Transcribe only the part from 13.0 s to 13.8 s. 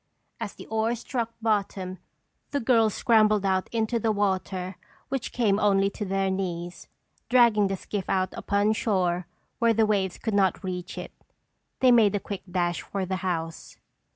the house.